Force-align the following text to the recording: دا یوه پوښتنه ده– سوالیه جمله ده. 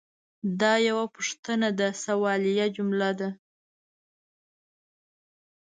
دا 0.61 0.73
یوه 0.87 1.05
پوښتنه 1.15 1.69
ده– 1.79 1.89
سوالیه 2.03 2.65
جمله 2.75 3.09
ده. 3.19 3.29